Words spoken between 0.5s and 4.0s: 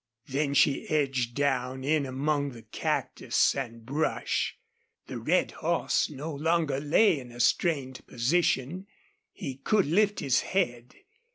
she edged down in among the cactus and